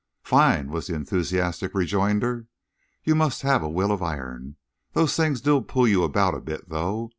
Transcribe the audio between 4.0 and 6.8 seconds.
iron. Those things do pull you about a bit,